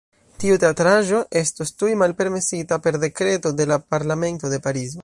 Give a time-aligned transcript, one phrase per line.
[0.43, 4.99] Tiu teatraĵo estos tuj malpermesita per Dekreto de la Parlamento de Parizo.